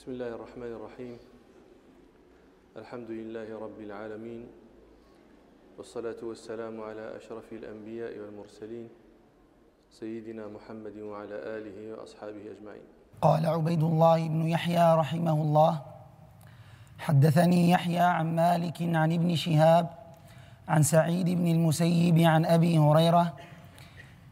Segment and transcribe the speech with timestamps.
[0.00, 1.16] بسم الله الرحمن الرحيم
[2.76, 4.46] الحمد لله رب العالمين
[5.78, 8.88] والصلاة والسلام على أشرف الأنبياء والمرسلين
[9.92, 12.86] سيدنا محمد وعلى آله وأصحابه أجمعين
[13.22, 15.80] قال عبيد الله بن يحيى رحمه الله
[16.98, 19.90] حدثني يحيى عن مالك عن ابن شهاب
[20.68, 23.36] عن سعيد بن المسيب عن أبي هريرة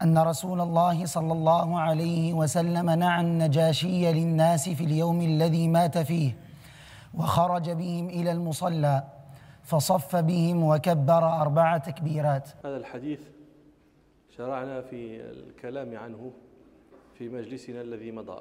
[0.03, 6.39] أن رسول الله صلى الله عليه وسلم نعى النجاشي للناس في اليوم الذي مات فيه
[7.15, 9.05] وخرج بهم إلى المصلى
[9.63, 12.49] فصف بهم وكبر أربع تكبيرات.
[12.65, 13.21] هذا الحديث
[14.37, 16.33] شرعنا في الكلام عنه
[17.19, 18.41] في مجلسنا الذي مضى.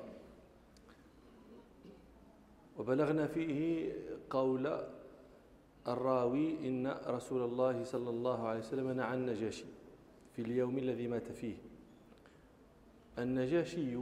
[2.79, 3.91] وبلغنا فيه
[4.29, 4.79] قول
[5.87, 9.65] الراوي إن رسول الله صلى الله عليه وسلم نعى النجاشي.
[10.38, 11.55] في اليوم الذي مات فيه.
[13.20, 13.98] النجاشي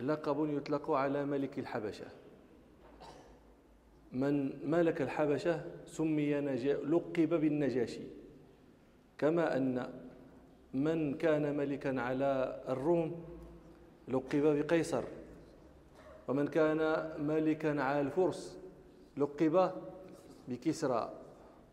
[0.00, 2.06] لقب يطلق على ملك الحبشة.
[4.12, 8.06] من ملك الحبشة سمي نجا لقب بالنجاشي.
[9.18, 9.90] كما أن
[10.74, 13.24] من كان ملكا على الروم
[14.08, 15.04] لقب بقيصر.
[16.28, 18.58] ومن كان ملكا على الفرس
[19.16, 19.70] لقب
[20.48, 21.12] بكسرى.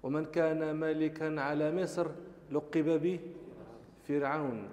[0.03, 2.07] ومن كان ملكا على مصر
[2.53, 3.19] لقب
[4.07, 4.69] بفرعون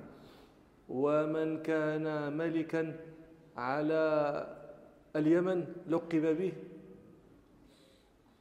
[0.89, 2.83] ومن كان ملكا
[3.56, 4.05] على
[5.17, 6.53] اليمن لقب به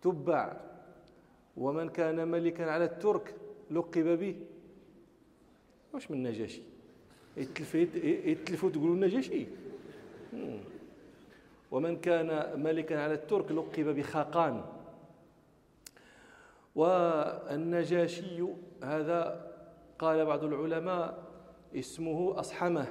[0.02, 0.54] تبع.
[1.58, 3.36] ومن كان ملكا على الترك
[3.72, 4.36] لقب به.
[5.94, 6.62] واش من نجاشي
[7.38, 9.45] يتلفوا تقولوا النجاشي.
[11.72, 14.64] ومن كان ملكا على الترك لقب بخاقان.
[16.76, 18.45] والنجاشي
[18.84, 19.52] هذا
[20.00, 21.24] قال بعض العلماء
[21.76, 22.88] اسمه أصحمه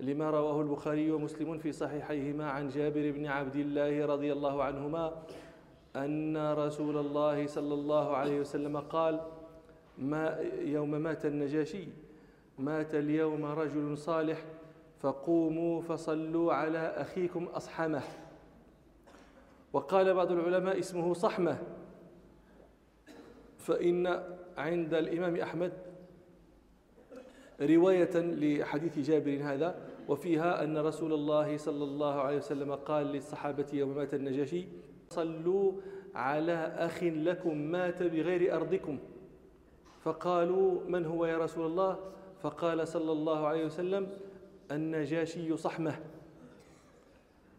[0.00, 5.22] لما رواه البخاري ومسلم في صحيحيهما عن جابر بن عبد الله رضي الله عنهما
[5.96, 9.20] أن رسول الله صلى الله عليه وسلم قال
[9.98, 11.88] ما يوم مات النجاشي
[12.58, 14.44] مات اليوم رجل صالح
[15.00, 18.02] فقوموا فصلوا على أخيكم أصحمه.
[19.72, 21.58] وقال بعض العلماء اسمه صحمة
[23.58, 24.22] فإن
[24.58, 25.72] عند الإمام أحمد
[27.60, 29.76] رواية لحديث جابر هذا
[30.08, 34.64] وفيها أن رسول الله صلى الله عليه وسلم قال للصحابة يوم مات النجاشي
[35.08, 35.72] صلوا
[36.14, 38.98] على أخ لكم مات بغير أرضكم.
[40.00, 41.98] فقالوا من هو يا رسول الله؟
[42.42, 44.08] فقال صلى الله عليه وسلم
[44.70, 45.94] النجاشي صحمة.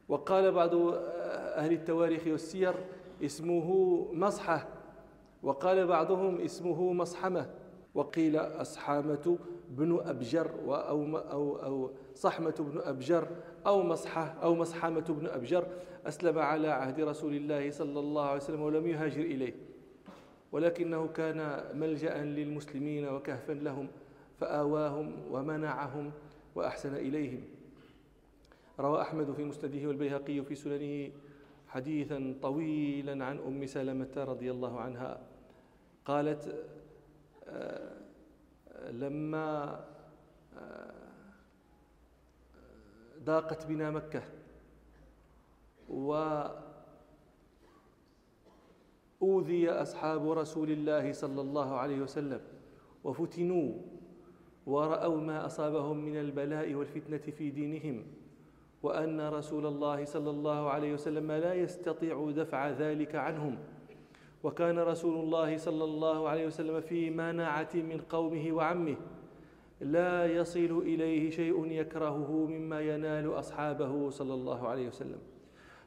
[0.10, 0.76] وقال بعض
[1.56, 2.74] أهل التواريخ والسير
[3.24, 3.68] اسمه
[4.14, 4.68] مصحة.
[5.44, 7.50] وقال بعضهم اسمه مصحمة
[7.96, 9.38] وقيل أصحامة
[9.70, 13.28] بن أبجر أو, أو, أو صحمة بن أبجر
[13.68, 15.68] أو مصحة أو مصحمة بن أبجر
[16.06, 19.54] أسلم على عهد رسول الله صلى الله عليه وسلم ولم يهاجر إليه.
[20.52, 23.88] ولكنه كان ملجأ للمسلمين وكهفا لهم
[24.40, 26.12] فآواهم ومنعهم
[26.56, 27.42] وأحسن إليهم.
[28.80, 31.12] روى أحمد في مسنده والبيهقي في سننه
[31.68, 35.33] حديثا طويلا عن أم سلمة رضي الله عنها.
[36.06, 36.68] قالت
[37.48, 37.94] آه،
[38.92, 39.80] لما
[40.58, 40.94] آه،
[43.24, 44.24] ضاقت بنا مكة.
[45.90, 46.60] وأوذي
[49.70, 52.42] أصحاب رسول الله صلى الله عليه وسلم
[53.04, 53.74] وفتنوا
[54.66, 58.06] ورأوا ما أصابهم من البلاء والفتنة في دينهم
[58.84, 63.58] وأن رسول الله صلى الله عليه وسلم لا يستطيع دفع ذلك عنهم.
[64.44, 68.96] وكان رسول الله صلى الله عليه وسلم في مناعة من قومه وعمه.
[69.82, 75.20] لا يصل إليه شيء يكرهه مما ينال أصحابه صلى الله عليه وسلم.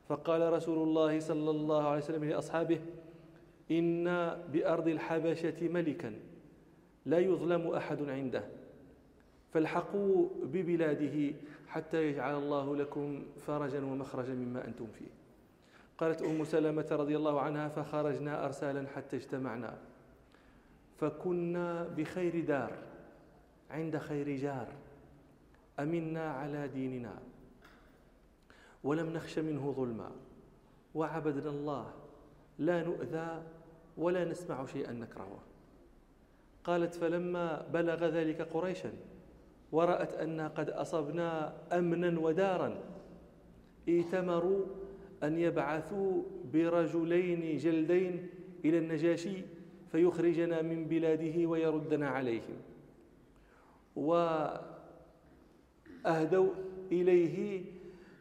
[0.09, 2.81] فقال رسول الله صلى الله عليه وسلم لأصحابه
[3.71, 4.05] إن
[4.53, 6.15] بأرض الحبشة ملكا
[7.07, 8.45] لا يظلم أحد عنده.
[9.53, 11.35] فالحقوا ببلاده
[11.69, 15.26] حتى يجعل الله لكم فرجا ومخرجا مما أنتم فيه.
[15.99, 19.79] قالت أم سلمة رضي الله عنها فخرجنا أرسالا حتى اجتمعنا.
[21.01, 22.73] فكنا بخير دار
[23.71, 24.69] عند خير جار.
[25.81, 27.19] أمنا على ديننا.
[28.85, 30.11] ولم نخش منه ظلما.
[30.95, 31.93] وعبدنا الله.
[32.59, 33.43] لا نؤذى
[33.97, 35.39] ولا نسمع شيئا نكرهه.
[36.65, 38.93] قالت فلما بلغ ذلك قريشا
[39.73, 42.79] ورأت أن قد أصبنا أمنا ودارا
[43.89, 44.67] ائتمروا
[45.27, 48.29] أن يبعثوا برجلين جلدين
[48.65, 49.37] إلى النجاشي
[49.93, 52.57] فيخرجنا من بلاده ويردنا عليهم.
[56.05, 56.51] وأهدوا
[56.93, 57.65] إليه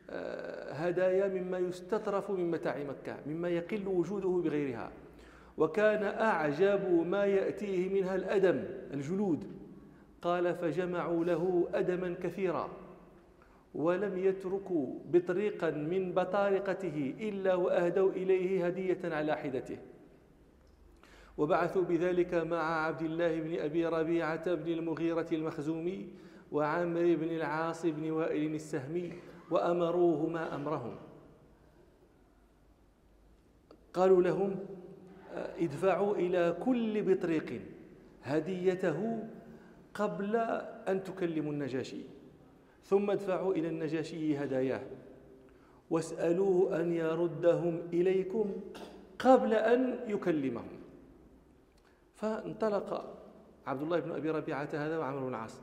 [0.09, 4.91] آه، هدايا مما يستطرف من متاع مكة مما يقل وجوده بغيرها.
[5.57, 8.63] وكان أعجب ما يأتيه منها الأدم
[8.93, 9.43] الجلود.
[10.21, 12.84] قال فجمعوا له أدما كثيرا.
[13.75, 19.77] ولم يتركوا بطريقا من بطارقته إلا وأهدوا إليه هدية على حدته.
[21.38, 26.10] وبعثوا بذلك مع عبد الله بن أبي ربيعة بن المغيرة المخزومي
[26.51, 29.13] وعامر بن العاص بن وائل السهمي
[29.51, 30.95] وأمروهما أمرهم.
[33.94, 34.56] قالوا لهم
[35.60, 37.62] ادفعوا إلى كل بطريق
[38.24, 39.24] هديته
[39.94, 40.36] قبل
[40.88, 42.14] أن تكلموا النجاشي.
[42.85, 44.81] ثم ادفعوا إلى النجاشي هداياه.
[45.89, 48.51] واسألوه أن يردهم إليكم
[49.19, 50.79] قبل أن يكلمهم.
[52.15, 53.17] فانطلق
[53.67, 55.61] عبد الله بن أبي ربيعة هذا وعمر بن العاص.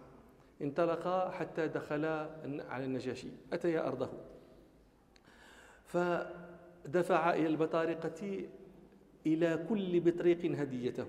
[0.62, 2.30] انطلقا حتى دخلا
[2.68, 3.28] على النجاشي.
[3.52, 4.08] أتيا أرضه.
[5.86, 8.46] فدفع إلى البطارقة
[9.26, 11.06] إلى كل بطريق هديته.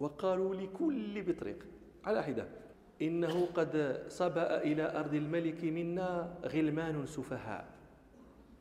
[0.00, 1.66] وقالوا لكل بطريق.
[2.04, 2.61] على حدة.
[3.02, 7.66] إنه قد صبأ إلى أرض الملك منا غلمان سفهاء.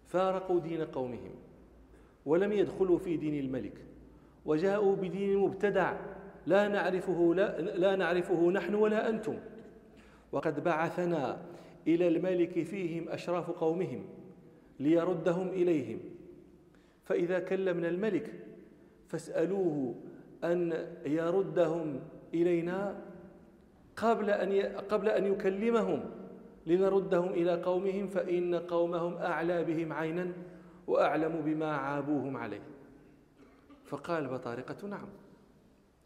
[0.07, 1.31] فارقوا دين قومهم
[2.25, 3.73] ولم يدخلوا في دين الملك
[4.45, 5.93] وجاءوا بدين مبتدع
[6.47, 9.37] لا نعرفه لا, لا نعرفه نحن ولا أنتم.
[10.31, 11.41] وقد بعثنا
[11.87, 14.05] إلى الملك فيهم أشراف قومهم
[14.79, 15.99] ليردهم إليهم.
[17.03, 18.33] فإذا كلمنا الملك
[19.07, 19.95] فاسألوه
[20.43, 21.99] أن يردهم
[22.33, 23.01] إلينا
[23.97, 26.03] قبل أن قبل أن يكلمهم
[26.65, 30.33] لنردهم إلى قومهم فإن قومهم أعلى بهم عينا
[30.87, 32.61] وأعلم بما عابوهم عليه.
[33.85, 35.07] فقال بطارقة نعم.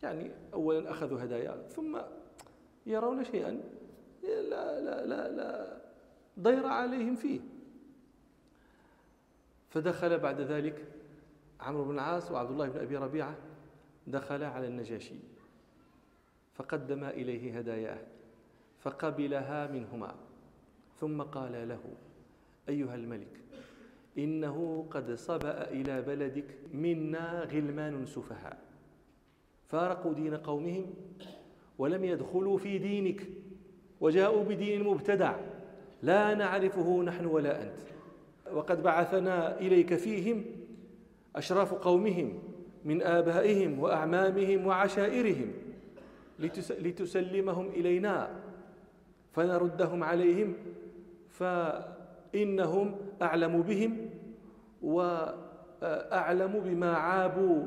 [0.04, 1.98] يعني أولا أخذوا هدايا ثم
[2.86, 3.62] يرون شيئا
[4.24, 5.78] لا لا لا لا
[6.40, 7.40] ضير عليهم فيه.
[9.70, 10.86] فدخل بعد ذلك
[11.60, 13.36] عمرو بن العاص وعبد الله بن أبي ربيعة
[14.08, 15.16] دخلا على النجاشي.
[16.56, 17.98] فقدم إليه هداياه
[18.80, 20.16] فقبلها منهما.
[21.00, 21.80] ثم قال له
[22.70, 23.42] أيها الملك
[24.18, 28.58] إنه قد صبأ إلى بلدك منا غلمان سفهاء.
[29.68, 30.94] فارقوا دين قومهم
[31.78, 33.28] ولم يدخلوا في دينك
[34.02, 35.36] وجاءوا بدين مبتدع.
[36.04, 37.80] لا نعرفه نحن ولا أنت.
[38.54, 40.46] وقد بعثنا إليك فيهم
[41.36, 42.40] أشراف قومهم
[42.86, 45.54] من آبائهم وأعمامهم وعشائرهم.
[46.80, 48.30] لتسلمهم إلينا
[49.32, 50.54] فنردهم عليهم
[51.30, 54.10] فإنهم أعلم بهم
[54.82, 57.64] وأعلم بما عابوا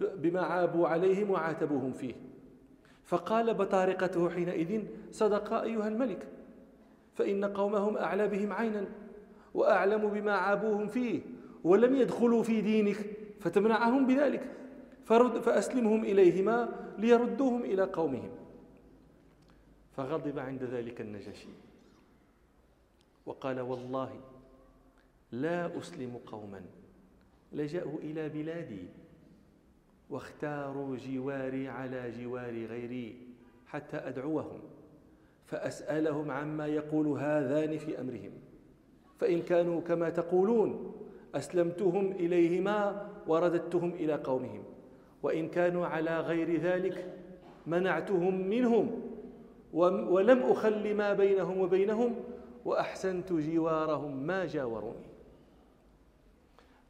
[0.00, 2.14] بما عابوا عليهم وعاتبوهم فيه.
[3.04, 6.26] فقال بطارقته حينئذ صدق أيها الملك
[7.14, 8.84] فإن قومهم أعلى بهم عينا
[9.54, 11.20] وأعلم بما عابوهم فيه
[11.64, 12.96] ولم يدخلوا في دينك
[13.40, 14.50] فتمنعهم بذلك
[15.04, 16.68] فرد فأسلمهم إليهما
[16.98, 18.30] ليردوهم إلى قومهم.
[19.96, 21.48] فغضب عند ذلك النجاشي
[23.26, 24.20] وقال والله
[25.32, 26.60] لا أسلم قوما
[27.52, 28.86] لجأوا إلى بلادي
[30.10, 33.16] واختاروا جواري على جوار غيري
[33.66, 34.60] حتى أدعوهم
[35.46, 38.32] فأسألهم عما يقول هذان في أمرهم.
[39.20, 40.94] فإن كانوا كما تقولون
[41.34, 44.64] أسلمتهم إليهما ورددتهم إلى قومهم.
[45.22, 47.06] وإن كانوا على غير ذلك
[47.66, 49.00] منعتهم منهم
[49.72, 52.14] ولم أخل ما بينهم وبينهم
[52.64, 55.06] وأحسنت جوارهم ما جاوروني.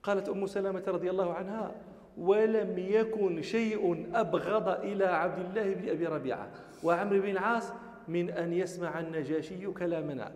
[0.02, 1.74] قالت أم سلامة رضي الله عنها
[2.18, 6.50] ولم يكن شيء أبغض إلى عبد الله بن أبي ربيعة
[6.84, 7.72] وعمرو بن العاص
[8.08, 10.32] من أن يسمع النجاشي كلامنا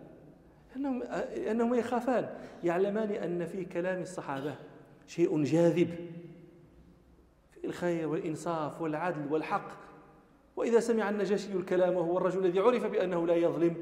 [0.75, 1.03] أنهم,
[1.51, 2.29] أنهم يخافان
[2.63, 4.55] يعلمان أن في كلام الصحابة
[5.07, 5.89] شيء جاذب.
[7.67, 9.67] الخير والإنصاف والعدل والحق.
[10.55, 13.75] وإذا سمع النجاشي الكلام وهو الرجل الذي عرف بأنه لا يظلم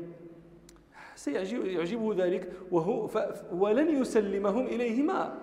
[1.15, 3.09] سيعجبه ذلك وهو
[3.51, 5.37] ولن يسلمهم إليهما.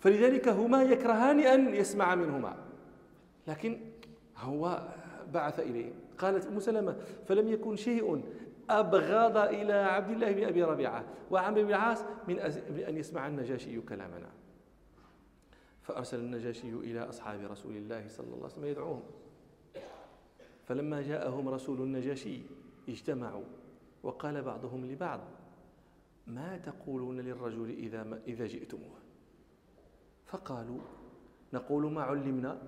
[0.00, 2.56] فلذلك هما يكرهان أن يسمع منهما.
[3.46, 3.80] لكن
[4.36, 4.82] هو
[5.32, 5.92] بعث إليه.
[6.18, 6.96] قالت أم سلمة
[7.28, 8.22] فلم يكن شيء
[8.70, 12.38] أبغض إلى عبد الله بن أبي ربيعة وعمرو بن العاص من
[12.88, 14.28] أن يسمع النجاشي كلامنا.
[15.86, 19.02] فأرسل النجاشي إلى أصحاب رسول الله صلى الله عليه وسلم يدعوهم.
[20.66, 22.40] فلما جاءهم رسول النجاشي
[22.88, 23.44] اجتمعوا
[24.02, 25.20] وقال بعضهم لبعض
[26.26, 28.98] ما تقولون للرجل إذا, إذا جئتموه؟
[30.26, 30.78] فقالوا
[31.52, 32.58] نقول ما علمنا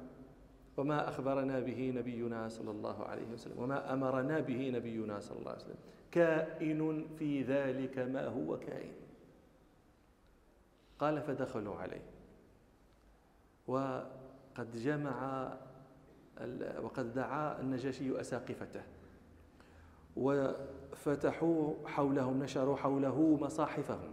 [0.76, 5.60] وما أخبرنا به نبينا صلى الله عليه وسلم وما أمرنا به نبينا صلى الله عليه
[5.62, 5.76] وسلم.
[6.10, 8.92] كائن في ذلك ما هو كائن.
[10.98, 12.17] قال فدخلوا عليه.
[13.68, 15.48] وقد جمع
[16.82, 18.82] وقد دعا النجاشي أساقفته.
[20.16, 24.12] وفتحوا حولهم نشروا حوله مصاحفهم.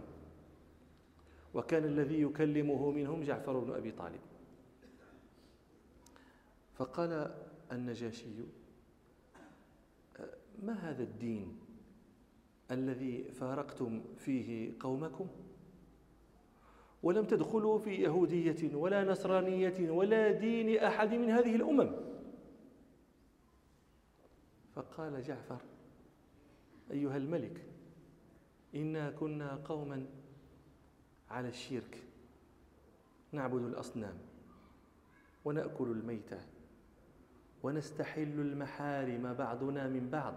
[1.54, 4.20] وكان الذي يكلمه منهم جعفر بن أبي طالب.
[6.74, 7.34] فقال
[7.72, 8.26] النجاشي
[10.62, 11.58] ما هذا الدين
[12.70, 15.28] الذي فارقتم فيه قومكم؟
[17.02, 21.90] ولم تدخلوا في يهودية ولا نصرانية ولا دين أحد من هذه الأمم.
[24.74, 25.60] فقال جعفر
[26.90, 27.64] أيها الملك
[28.74, 30.06] إنا كنا قوما
[31.30, 32.02] على الشرك.
[33.32, 34.14] نعبد الأصنام
[35.44, 36.38] ونأكل الميتة
[37.62, 40.34] ونستحل المحارم بعضنا من بعض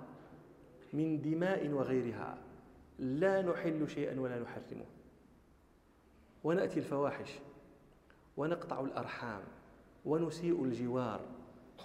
[0.93, 2.37] من دماء وغيرها.
[2.99, 4.85] لا نحل شيئا ولا نحرمه.
[6.43, 7.39] ونأتي الفواحش
[8.37, 9.41] ونقطع الأرحام
[10.05, 11.19] ونسيء الجوار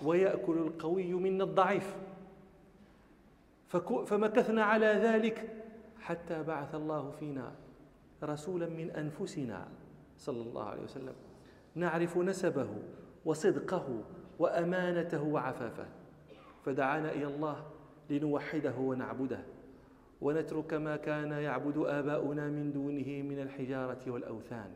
[0.03, 1.97] ويأكل القوي منا الضعيف.
[4.07, 5.65] فمكثنا على ذلك
[6.01, 7.53] حتى بعث الله فينا
[8.23, 9.69] رسولا من أنفسنا
[10.19, 11.15] صلى الله عليه وسلم.
[11.75, 12.69] نعرف نسبه
[13.25, 14.03] وصدقه
[14.39, 15.87] وأمانته وعفافه.
[16.65, 17.67] فدعانا إلى الله
[18.11, 19.45] لنوحده ونعبده.
[20.25, 24.71] ونترك ما كان يعبد آباؤنا من دونه من الحجارة والأوثان.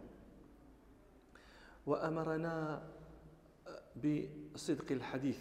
[1.87, 2.83] وأمرنا
[3.97, 5.41] بصدق الحديث.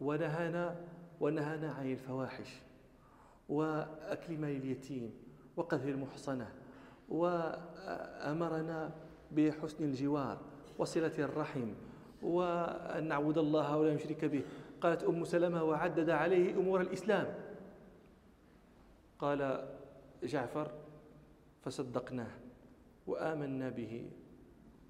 [0.00, 0.76] ونهانا
[1.20, 2.50] ونهانا عن الفواحش
[3.48, 5.10] وأكل مال اليتيم
[5.56, 6.48] وقذف المحصنة.
[7.08, 8.90] وأمرنا
[9.32, 10.38] بحسن الجوار
[10.78, 11.68] وصلة الرحم.
[12.22, 14.42] وأن نعبد الله ولا نشرك به.
[14.84, 17.34] قالت أم سلمة وعدد عليه أمور الإسلام.
[19.18, 19.68] قال
[20.22, 20.70] جعفر
[21.64, 22.30] فصدقناه
[23.06, 24.10] وآمنا به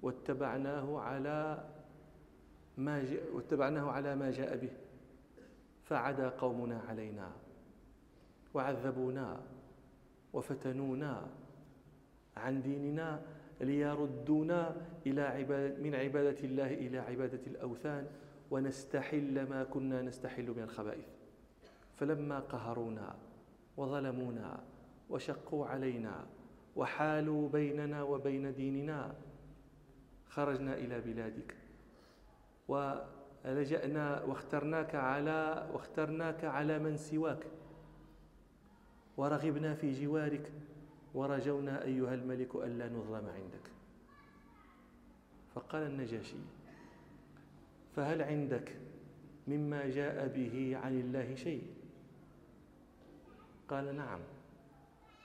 [0.01, 1.63] واتبعناه على
[2.77, 4.69] ما جاء واتبعناه على ما جاء به
[5.83, 7.31] فعدا قومنا علينا
[8.53, 9.41] وعذبونا
[10.33, 11.27] وفتنونا
[12.37, 13.21] عن ديننا
[13.61, 14.75] ليردونا
[15.07, 18.07] إلى عبادة من عبادة الله إلى عبادة الأوثان.
[18.51, 21.07] ونستحل ما كنا نستحل من الخبائث.
[21.95, 23.15] فلما قهرونا
[23.77, 24.63] وظلمونا
[25.09, 26.25] وشقوا علينا
[26.75, 29.15] وحالوا بيننا وبين ديننا
[30.29, 31.55] خرجنا إلى بلادك.
[32.67, 37.47] ولجأنا واخترناك على واخترناك على من سواك.
[39.17, 40.51] ورغبنا في جوارك.
[41.13, 43.71] ورجونا أيها الملك ألا نظلم عندك.
[45.55, 46.35] فقال النجاشي
[47.95, 48.75] فهل عندك
[49.47, 51.63] مما جاء به عن الله شيء؟
[53.67, 54.19] قال نعم.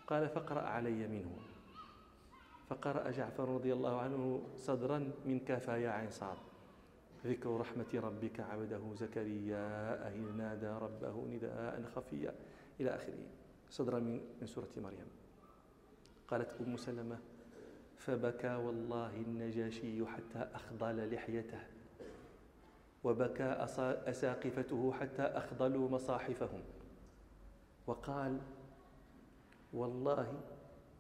[0.07, 1.37] قال فاقرأ علي منه.
[2.71, 6.37] فقرأ جعفر رضي الله عنه صدرا من كافا يا عين صاد
[7.27, 12.35] ذكر رحمة ربك عبده زكريا إذ نادى ربه نداء خفيا
[12.81, 13.27] إلى آخره.
[13.71, 15.07] صدرا من سورة مريم.
[16.29, 17.19] قالت أم سلمة
[17.99, 21.80] فبكى والله النجاشي حتى أخضل لحيته.
[23.05, 23.67] وبكى
[24.07, 26.61] أساقفته حتى أخضلوا مصاحفهم.
[27.87, 28.39] وقال
[29.73, 30.41] والله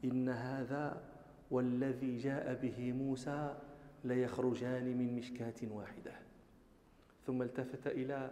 [0.04, 1.02] إن هذا
[1.50, 3.57] والذي جاء به موسى
[4.04, 6.12] ليخرجان من مشكاة واحدة.
[7.26, 8.30] ثم التفت إلى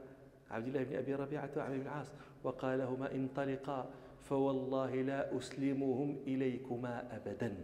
[0.50, 2.06] عبد الله بن أبي ربيعة وعبد بن العاص
[2.44, 7.56] وقال لهما انطلقا فوالله لا أسلمهم إليكما أبدا.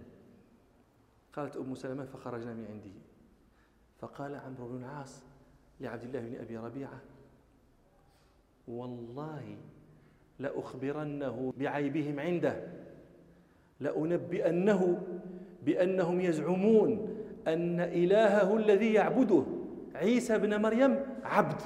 [1.33, 3.01] قالت أم سلمة فخرجنا من عنده.
[3.99, 5.23] فقال عمرو بن العاص
[5.81, 7.01] لعبد الله بن أبي ربيعة.
[8.69, 9.57] والله
[10.39, 12.67] لأخبرنه بعيبهم عنده
[13.81, 15.03] لأنبئنه
[15.63, 17.17] بأنهم يزعمون
[17.49, 19.45] أن إلهه الذي يعبده
[19.95, 21.61] عيسى بن مريم عبد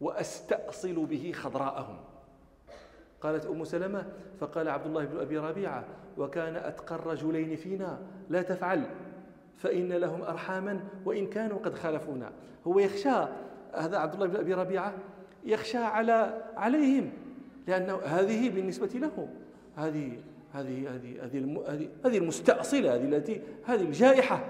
[0.00, 1.96] وأستأصل به خضراءهم.
[3.20, 4.06] قالت أم سلمة
[4.40, 5.84] فقال عبد الله بن أبي ربيعة
[6.18, 8.86] وكان أتقى الرجلين فينا لا تفعل.
[9.56, 12.32] فإن لهم أرحاما وإن كانوا قد خالفونا.
[12.66, 13.26] هو يخشى
[13.74, 14.94] هذا عبد الله بن أبي ربيعة
[15.44, 17.12] يخشى على عليهم
[17.66, 19.28] لأنه هذه بالنسبة له
[19.76, 20.18] هذه
[20.52, 24.44] هذه هذه هذه هذه المستأصلة هذه التي هذه الجائحة.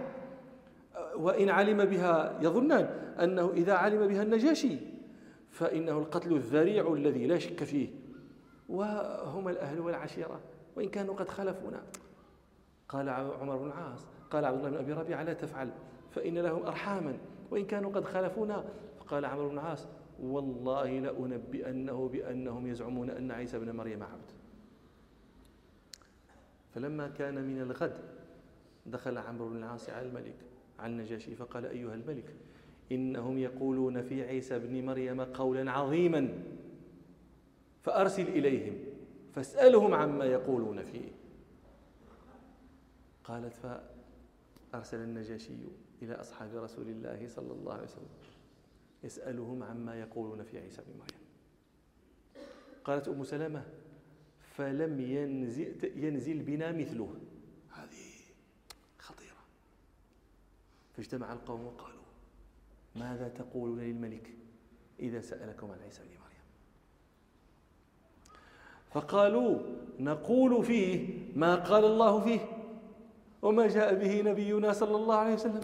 [1.16, 2.88] وإن علم بها يظنان
[3.22, 4.78] أنه إذا علم بها النجاشي
[5.50, 7.88] فإنه القتل الذريع الذي لا شك فيه.
[8.68, 10.40] وهم الأهل والعشيرة
[10.76, 11.82] وإن كانوا قد خلفونا
[12.88, 15.70] قال عمر بن العاص قال عبد الله بن أبي ربيعة لا تفعل
[16.10, 17.18] فإن لهم أرحاما
[17.50, 18.64] وإن كانوا قد خالفونا.
[18.98, 19.86] فقال عمرو بن العاص
[20.22, 24.30] والله لأنبئنه بأنهم يزعمون أن عيسى بن مريم عبد.
[26.74, 27.98] فلما كان من الغد
[28.86, 30.34] دخل عمرو بن العاص على الملك
[30.78, 32.34] على النجاشي فقال أيها الملك
[32.92, 36.28] إنهم يقولون في عيسى بن مريم قولا عظيما
[37.82, 38.74] فأرسل إليهم
[39.34, 41.08] فاسألهم عما يقولون فيه.
[43.24, 43.54] قالت
[44.74, 45.52] فأرسل النجاشي
[46.02, 48.08] إلى أصحاب رسول الله صلى الله عليه وسلم
[49.04, 51.24] يسألهم عما يقولون في عيسى بن مريم.
[52.84, 53.64] قالت أم سلمة
[54.56, 57.14] فلم ينزل, ينزل بنا مثله.
[57.70, 58.10] هذه
[58.98, 59.36] خطيرة.
[60.96, 62.02] فاجتمع القوم وقالوا
[62.96, 64.30] ماذا تقولون للملك
[65.00, 66.44] إذا سألكم عن عيسى بن مريم؟
[68.90, 69.58] فقالوا
[69.98, 72.53] نقول فيه ما قال الله فيه.
[73.44, 75.60] وما جاء به نبينا صلى الله عليه وسلم.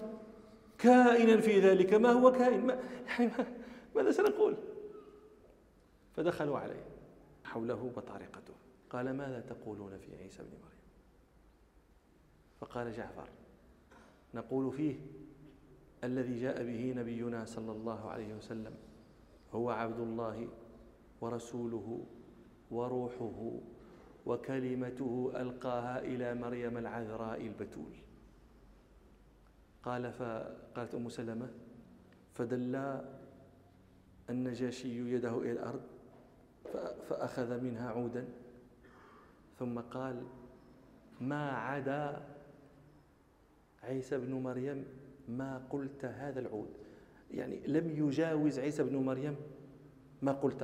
[0.78, 3.46] كائنا في ذلك ما هو كائن؟ ما يعني ما
[3.96, 4.56] ماذا سنقول؟
[6.16, 6.84] فدخلوا عليه.
[7.44, 8.54] حوله بطارقته
[8.90, 10.80] قال ماذا تقولون في عيسى بن مريم؟
[12.60, 13.28] فقال جعفر
[14.34, 14.94] نقول فيه
[16.04, 18.74] الذي جاء به نبينا صلى الله عليه وسلم
[19.54, 20.48] هو عبد الله
[21.20, 22.06] ورسوله
[22.70, 23.52] وروحه
[24.26, 27.92] وكلمته ألقاها إلى مريم العذراء البتول.
[29.82, 31.48] قال فقالت أم سلمة
[32.34, 33.00] فدل
[34.30, 35.80] النجاشي يده إلى الأرض
[37.08, 38.24] فأخذ منها عودا
[39.58, 40.22] ثم قال
[41.20, 42.26] ما عدا
[43.82, 44.84] عيسى بن مريم
[45.28, 46.68] ما قلت هذا العود؟
[47.30, 49.36] يعني لم يجاوز عيسى بن مريم
[50.22, 50.62] ما قلت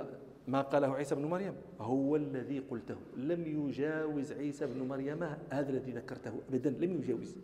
[0.48, 2.96] ما قاله عيسى بن مريم؟ هو الذي قلته.
[3.16, 6.70] لم يجاوز عيسى بن مريم هذا الذي ذكرته ابدا.
[6.70, 7.36] لم يجاوز.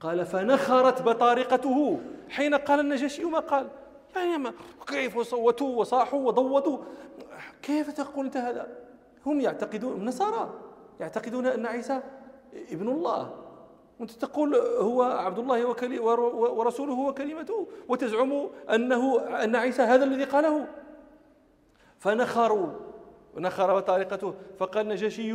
[0.00, 2.00] قال فنخرت بطارقته.
[2.28, 3.68] حين قال النجاشي ما قال؟
[4.16, 4.52] يعني ما
[4.86, 6.78] كيف صوتوا وصاحوا وضوضوا؟
[7.62, 8.68] كيف تقول أنت هذا؟
[9.26, 10.54] هم يعتقدون النصارى
[11.00, 12.00] يعتقدون أن عيسى
[12.70, 13.34] ابن الله.
[14.00, 15.66] وأنت تقول هو عبد الله
[16.56, 20.66] ورسوله وكلمته وتزعم أنه أن عيسى هذا الذي قاله.
[22.04, 22.68] فنخروا.
[23.36, 25.34] نخر وطريقته فقال النجاشي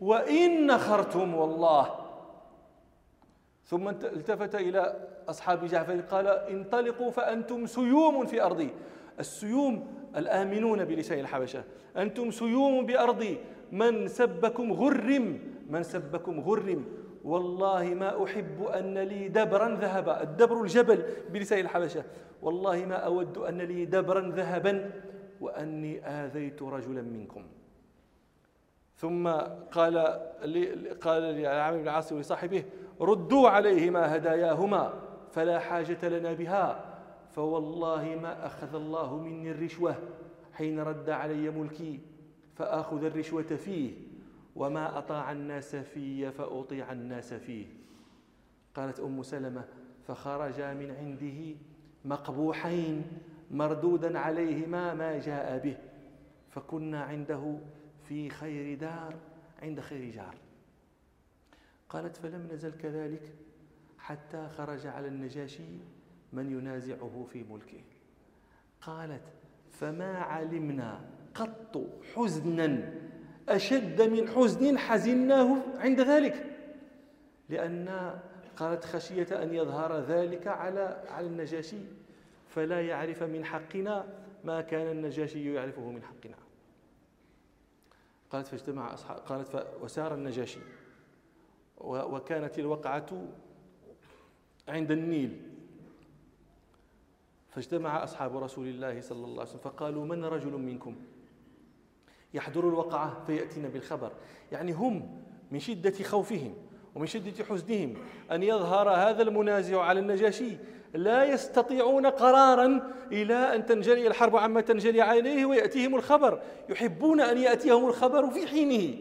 [0.00, 1.86] وإن نخرتم والله.
[3.64, 6.00] ثم التفت إلى أصحاب جعفر.
[6.00, 8.70] قال انطلقوا فأنتم سيوم في أرضي.
[9.20, 11.64] السيوم الآمنون بلسان الحبشة.
[11.96, 13.38] أنتم سيوم بأرضي.
[13.72, 15.38] من سبكم غرم.
[15.68, 16.84] من سبكم غرم.
[17.24, 20.22] والله ما أحب أن لي دبرا ذهبا.
[20.22, 21.02] الدبر الجبل
[21.32, 22.04] بلسان الحبشة.
[22.42, 24.90] والله ما أود أن لي دبرا ذهبا.
[25.40, 27.44] وأني آذيت رجلا منكم.
[28.96, 29.28] ثم
[29.72, 32.64] قال لي قال لعامر بن العاص ولصاحبه
[33.00, 34.94] ردوا عليهما هداياهما
[35.32, 36.86] فلا حاجة لنا بها.
[37.30, 39.94] فوالله ما أخذ الله مني الرشوة
[40.52, 42.00] حين رد علي ملكي
[42.54, 43.92] فآخذ الرشوة فيه
[44.56, 47.66] وما أطاع الناس في فأطيع الناس فيه.
[48.74, 49.64] قالت أم سلمة
[50.06, 51.56] فخرجا من عنده
[52.04, 53.04] مقبوحين
[53.50, 55.76] مردودا عليهما ما جاء به
[56.50, 57.58] فكنا عنده
[58.08, 59.14] في خير دار
[59.62, 60.34] عند خير جار.
[61.88, 63.34] قالت فلم نزل كذلك
[63.98, 65.78] حتى خرج على النجاشي
[66.32, 67.80] من ينازعه في ملكه.
[68.80, 69.22] قالت
[69.70, 71.00] فما علمنا
[71.34, 72.92] قط حزنا
[73.48, 76.46] أشد من حزن حزناه عند ذلك
[77.48, 78.18] لأن
[78.56, 81.76] قالت خشية أن يظهر ذلك على على النجاشي.
[82.50, 86.36] فلا يعرف من حقنا ما كان النجاشي يعرفه من حقنا.
[88.30, 90.60] قالت فاجتمع أصحاب قالت وسار النجاشي.
[91.80, 93.06] وكانت الوقعة
[94.68, 95.42] عند النيل.
[97.50, 100.96] فاجتمع أصحاب رسول الله صلى الله عليه وسلم فقالوا من رجل منكم؟
[102.34, 104.12] يحضر الوقعة فيأتينا بالخبر.
[104.52, 106.54] يعني هم من شدة خوفهم
[106.94, 107.94] ومن شدة حزنهم
[108.30, 110.56] أن يظهر هذا المنازع على النجاشي
[110.94, 116.40] لا يستطيعون قرارا إلى أن تنجلي الحرب عما تنجلي عليه ويأتيهم الخبر.
[116.68, 118.98] يحبون أن يأتيهم الخبر في حينه.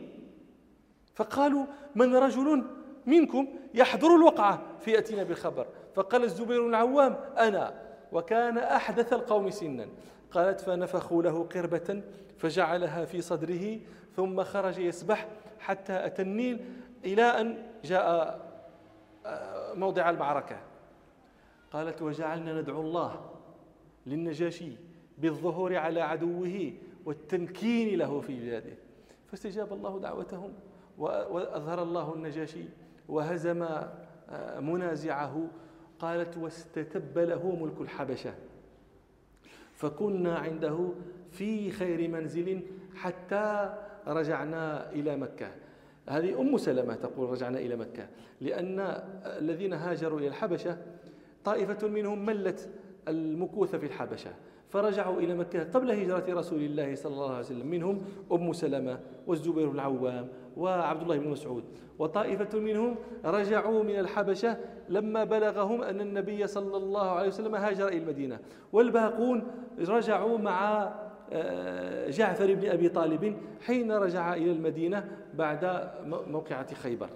[1.15, 2.63] فقالوا من رجل
[3.05, 5.67] منكم يحضر الوقعة فيأتينا بالخبر.
[5.95, 7.73] فقال الزبير العوام أنا
[8.11, 9.87] وكان أحدث القوم سنا.
[10.31, 12.01] قالت فنفخوا له قربة
[12.37, 13.79] فجعلها في صدره
[14.15, 15.27] ثم خرج يسبح
[15.59, 16.65] حتى أتى النيل
[17.05, 18.39] إلى أن جاء
[19.25, 20.68] آه، موضع المعركة.
[21.71, 23.29] قالت وجعلنا ندعو الله
[24.05, 24.71] للنجاشي
[25.17, 26.73] بالظهور على عدوه
[27.05, 28.73] والتمكين له في بلاده.
[29.27, 30.53] فاستجاب الله دعوتهم
[30.97, 32.63] وأظهر الله النجاشي
[33.09, 35.47] وهزم آه، منازعه.
[35.99, 38.33] قالت واستتب له ملك الحبشة.
[39.73, 40.89] فكنا عنده
[41.31, 42.61] في خير منزل
[42.95, 43.75] حتى
[44.07, 45.51] رجعنا إلى مكة.
[46.09, 48.07] هذه أم سلمة تقول رجعنا إلى مكة
[48.41, 48.79] لأن
[49.25, 50.77] الذين هاجروا إلى الحبشة
[51.45, 52.69] طائفة منهم ملت
[53.07, 54.31] المكوث في الحبشة
[54.69, 57.67] فرجعوا إلى مكة قبل هجرة رسول الله صلى الله عليه وسلم.
[57.67, 61.63] منهم أم سلمة والزبير بن العوام وعبد الله بن مسعود.
[61.99, 64.57] وطائفة منهم رجعوا من الحبشة
[64.89, 68.39] لما بلغهم أن النبي صلى الله عليه وسلم هاجر إلى المدينة.
[68.73, 69.47] والباقون
[69.79, 70.91] رجعوا مع
[71.31, 77.09] آه، جعفر بن أبي طالب حين رجع إلى المدينة بعد موقعة خيبر.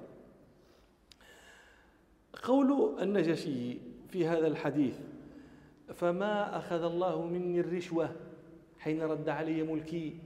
[2.43, 4.99] قول النجشي في هذا الحديث.
[5.93, 8.10] فما أخذ الله مني الرشوة
[8.80, 10.17] حين رد علي ملكي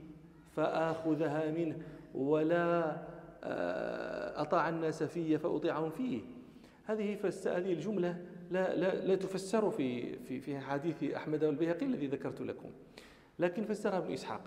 [0.56, 1.78] فآخذها منه
[2.14, 2.96] ولا
[3.44, 6.20] آه، أطاع الناس في فأطيعهم فيه.
[6.84, 12.40] هذه هذه الجملة لا, لا, لا تفسر في في في حديث أحمد والبيهقي الذي ذكرت
[12.40, 12.70] لكم.
[13.38, 14.40] لكن فسرها ابن إسحاق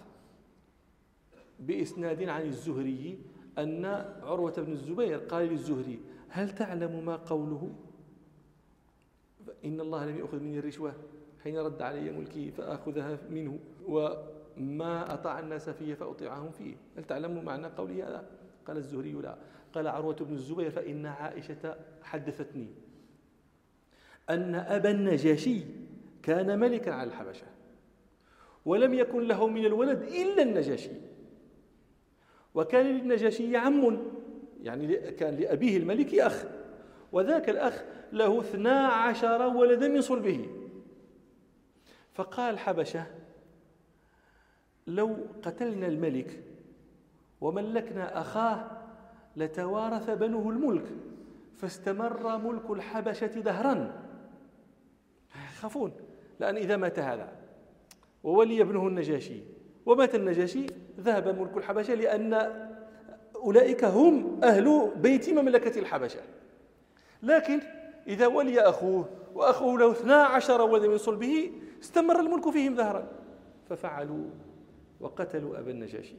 [1.60, 3.20] بإسناد عن الزهري
[3.58, 3.86] أن
[4.24, 6.00] عروة بن الزبير قال للزهري
[6.30, 7.70] هل تعلم ما قوله؟
[9.66, 10.94] إن الله لم يأخذ مني الرشوة
[11.44, 16.76] حين رد علي ملكي فآخذها منه وما أطاع الناس فيه فأطيعهم فيه.
[16.98, 18.26] هل تعلم معنى قولي هذا؟
[18.68, 19.38] قال الزهري لا.
[19.74, 22.68] قال عروة بن الزبير فإن عائشة حدثتني
[24.30, 25.64] أن أبا النجاشي
[26.24, 27.46] كان ملكا على الحبشة
[28.66, 30.92] ولم يكن له من الولد إلا النجاشي.
[32.56, 33.98] وكان للنجاشي عم
[34.64, 36.46] يعني كان لأبيه الملك أخ
[37.12, 40.50] وذاك الأخ له اثنا عشر ولدا من صلبه
[42.14, 43.06] فقال حبشة
[44.88, 46.44] لو قتلنا الملك
[47.42, 48.72] وملكنا أخاه
[49.36, 50.86] لتوارث بنوه الملك
[51.56, 54.04] فاستمر ملك الحبشة دهرا.
[55.54, 55.92] يخافون
[56.40, 57.34] لأن إذا مات هذا
[58.24, 59.40] وولي ابنه النجاشي.
[59.86, 60.66] ومات النجاشي
[61.00, 62.34] ذهب ملك الحبشة لأن
[63.36, 66.20] أولئك هم أهل بيت مملكة الحبشة.
[67.24, 67.62] لكن
[68.08, 73.08] إذا ولي أخوه وأخوه له اثنا عشر ولد من صلبه استمر الملك فيهم ظهرا.
[73.70, 74.30] ففعلوا
[75.00, 76.16] وقتلوا أبا النجاشي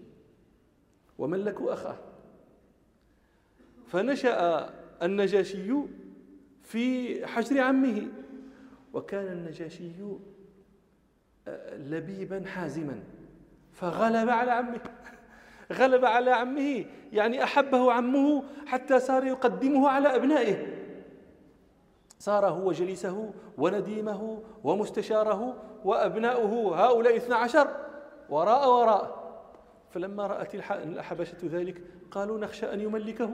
[1.19, 1.97] وملكوا أخاه.
[3.87, 4.71] فنشأ
[5.03, 5.75] النجاشي
[6.63, 8.09] في حجر عمه
[8.93, 9.91] وكان النجاشي
[11.73, 13.01] لبيبا حازما
[13.73, 14.81] فغلب على عمه.
[15.73, 20.82] غلب على عمه يعني أحبه عمه حتى صار يقدمه على أبنائه.
[22.23, 27.69] صار هو جليسه ونديمه ومستشاره وأبناؤه هؤلاء اثنا عشر
[28.31, 29.23] وراء وراء.
[29.91, 33.31] فلما رأت الحبشة ذلك قالوا نخشى أن يملكه.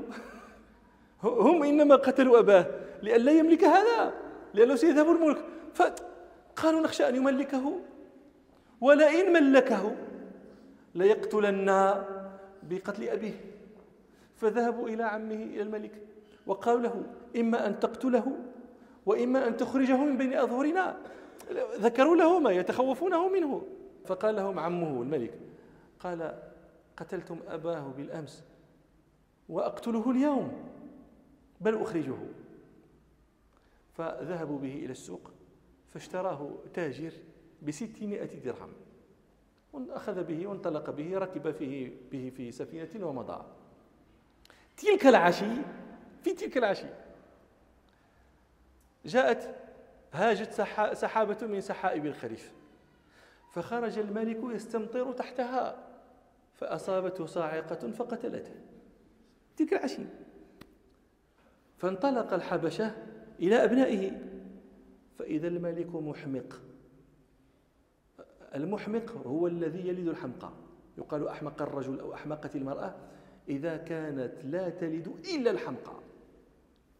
[1.22, 2.66] هم إنما قتلوا أباه
[3.02, 4.12] لئلا يملك هذا
[4.54, 5.44] لأنه سيذهب الملك.
[5.74, 7.72] فقالوا نخشى أن يملكه.
[8.80, 9.96] ولئن ملكه
[10.94, 11.94] ليقتلن
[12.62, 13.40] بقتل أبيه.
[14.36, 15.92] فذهبوا إلى عمه إلى الملك
[16.46, 17.02] وقالوا له
[17.36, 18.32] إما أن تقتله
[19.08, 20.96] وإما أن تخرجه من بين أظهرنا.
[21.80, 23.66] ذكروا له ما يتخوفونه منه.
[24.04, 25.38] فقال لهم عمه الملك
[26.00, 26.38] قال
[26.96, 28.44] قتلتم أباه بالأمس
[29.48, 30.52] وأقتله اليوم
[31.60, 32.16] بل أخرجه.
[33.92, 35.30] فذهبوا به إلى السوق
[35.88, 37.12] فاشتراه تاجر
[37.62, 38.72] بستمائة درهم
[39.74, 43.44] أخذ به وانطلق به ركب فيه به في سفينة ومضى.
[44.76, 45.54] تلك العشي
[46.22, 47.07] في تلك العشي
[49.08, 49.54] جاءت
[50.12, 50.52] هاجت
[50.92, 52.52] سحابة من سحائب الخريف.
[53.52, 55.88] فخرج الملك يستمطر تحتها
[56.54, 58.54] فأصابته صاعقة فقتلته.
[59.56, 60.02] تلك العشي
[61.78, 62.94] فانطلق الحبشة
[63.40, 64.22] إلى أبنائه.
[65.18, 66.60] فإذا الملك محمق.
[68.54, 70.50] المحمق هو الذي يلد الحمقى.
[70.98, 72.94] يقال أحمق الرجل أو أحمقت المرأة.
[73.48, 75.94] إذا كانت لا تلد إلا الحمقى.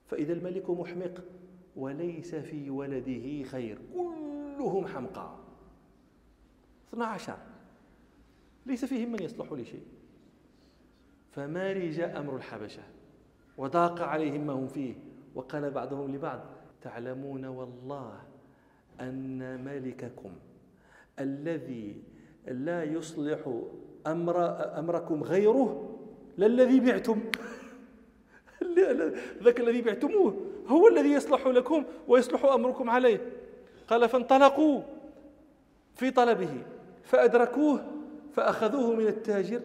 [0.06, 1.24] فإذا الملك محمق
[1.78, 3.78] وليس في ولده خير.
[3.94, 5.36] كلهم حمقى.
[6.92, 7.36] 12
[8.66, 9.82] ليس فيهم من يصلح لشيء.
[11.32, 12.82] فمارج أمر الحبشة.
[13.58, 14.94] وضاق عليهم ما هم فيه.
[15.34, 16.40] وقال بعضهم لبعض
[16.82, 18.22] تعلمون والله
[19.00, 20.30] أن ملككم
[21.18, 22.02] الذي
[22.46, 23.62] لا يصلح
[24.06, 24.44] أمر
[24.78, 25.98] أمركم غيره
[26.38, 27.20] للذي بعتم.
[29.42, 30.48] ذاك الذي بعتموه.
[30.68, 33.32] هو الذي يصلح لكم ويصلح أمركم عليه.
[33.88, 34.82] قال فانطلقوا
[35.94, 36.62] في طلبه
[37.04, 37.84] فأدركوه
[38.32, 39.62] فأخذوه من التاجر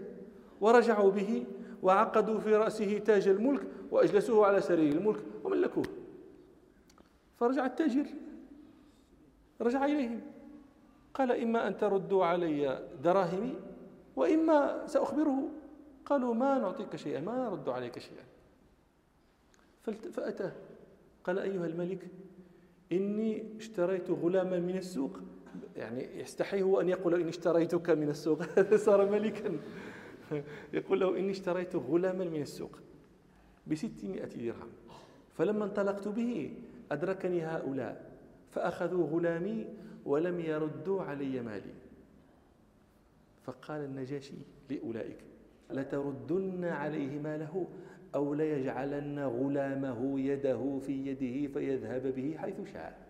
[0.62, 1.46] ورجعوا به
[1.84, 3.62] وعقدوا في رأسه تاج الملك
[3.92, 5.86] وأجلسوه على سرير الملك وملكوه
[7.40, 8.06] فرجع التاجر
[9.62, 10.22] رجع إليهم.
[11.14, 13.56] قال إما أن تردوا علي دراهمي
[14.16, 15.50] وإما سأخبره.
[16.06, 18.24] قالوا ما نعطيك شيئا ما نرد عليك شيئا.
[20.12, 20.52] فأتاه.
[21.24, 22.08] قال أيها الملك
[22.92, 25.20] إني اشتريت غلاما من السوق.
[25.76, 28.44] يعني يستحي هو أن يقول إني اشتريتك من السوق.
[28.86, 29.60] صار ملكا.
[30.74, 32.80] يقول له إني اشتريت غلاما من السوق
[33.68, 34.70] بستمائة درهم.
[35.34, 36.54] فلما انطلقت به
[36.92, 38.12] أدركني هؤلاء
[38.52, 39.68] فأخذوا غلامي
[40.06, 41.74] ولم يردوا علي مالي.
[43.44, 44.34] فقال النجاشي
[44.70, 45.18] لأولئك
[45.70, 47.68] لتردن عليه ماله.
[48.16, 53.04] أو ليجعلن غلامه يده في يده فيذهب به حيث شاء.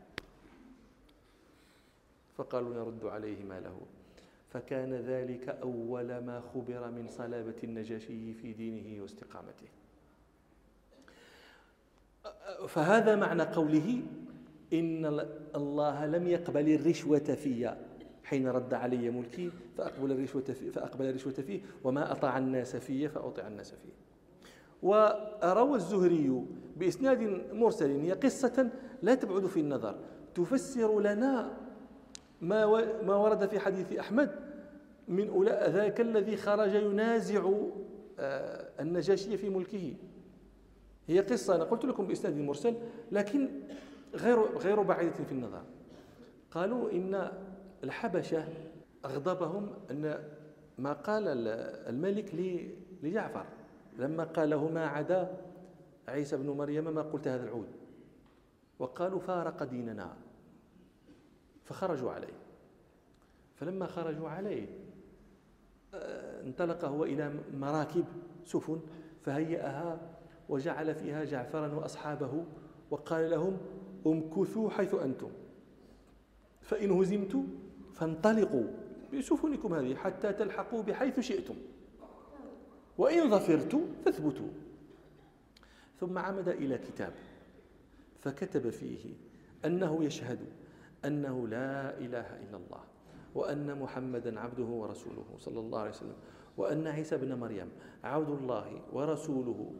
[2.36, 3.82] فقالوا نرد عليه ماله
[4.50, 9.68] فكان ذلك أول ما خبر من صلابة النجاشي في دينه واستقامته.
[12.68, 14.02] فهذا معنى قوله
[14.74, 15.06] إن
[15.56, 17.76] الله لم يقبل الرشوة في
[18.24, 23.48] حين رد علي ملكي فأقبل الرشوة فيه فأقبل الرشوة فيه وما أطاع الناس في فأطيع
[23.48, 23.94] الناس فيه.
[24.84, 26.46] وروى الزهري
[26.78, 28.70] بإسناد مرسل هي قصة
[29.02, 29.96] لا تبعد في النظر.
[30.36, 31.58] تفسر لنا
[32.42, 32.66] ما
[33.02, 34.36] ما ورد في حديث أحمد
[35.08, 37.52] من ذاك الذي خرج ينازع
[38.20, 39.94] آه، النجاشي في ملكه.
[41.08, 42.76] هي قصة أنا قلت لكم بإسناد مرسل
[43.12, 43.50] لكن
[44.16, 45.64] غير غير بعيدة في النظر.
[46.52, 47.32] قالوا إن
[47.84, 48.48] الحبشة
[49.06, 50.20] أغضبهم أن
[50.78, 51.24] ما قال
[51.88, 52.36] الملك
[53.04, 53.46] لجعفر.
[53.98, 55.38] لما قال له ما عدا
[56.08, 57.68] عيسى بن مريم ما قلت هذا العود.
[58.80, 60.18] وقالوا فارق ديننا.
[61.64, 62.34] فخرجوا عليه.
[63.56, 64.68] فلما خرجوا عليه
[65.94, 68.06] آه، انطلق هو إلى مراكب
[68.46, 68.80] سفن
[69.26, 69.98] فهيأها
[70.50, 72.46] وجعل فيها جعفرا وأصحابه
[72.92, 73.58] وقال لهم
[74.08, 75.30] امكثوا حيث أنتم.
[76.62, 77.48] فإن هزمتم
[77.94, 78.64] فانطلقوا
[79.14, 81.56] بسفنكم هذه حتى تلحقوا بحيث شئتم.
[82.98, 84.50] وإن ظفرت فاثبتوا
[86.00, 87.14] ثم عمد إلى كتاب
[88.22, 89.14] فكتب فيه
[89.66, 90.40] أنه يشهد
[91.06, 92.84] أنه لا إله إلا الله
[93.36, 96.16] وأن محمدا عبده ورسوله صلى الله عليه وسلم
[96.58, 97.70] وأن عيسى بن مريم
[98.04, 99.74] عبد الله ورسوله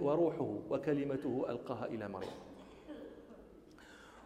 [0.00, 2.30] وروحه وكلمته ألقاها إلى مريم.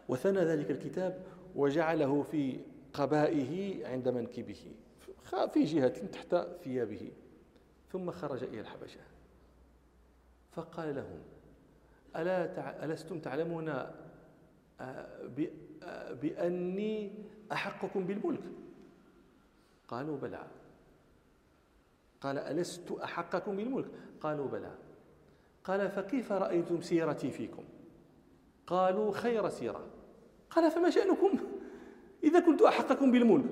[0.08, 1.22] وثنى ذلك الكتاب
[1.56, 2.60] وجعله في
[2.94, 4.72] قبائه عند منكبه
[5.52, 7.10] في جهة تحت ثيابه.
[7.92, 9.00] ثم خرج إلى الحبشة.
[10.52, 11.18] فقال لهم
[12.16, 13.94] ألا ألستم تعلمون آه،
[14.80, 17.12] آه، بأني
[17.52, 18.42] أحقكم بالملك؟
[19.88, 20.46] قالوا بلى.
[22.20, 23.86] قال ألست أحقكم بالملك؟
[24.20, 24.74] قالوا بلى.
[25.64, 27.64] قال فكيف رأيتم سيرتي فيكم؟
[28.66, 29.86] قالوا خير سيرة.
[30.50, 31.38] قال فما شأنكم؟
[32.24, 33.50] إذا كنت أحقكم بالملك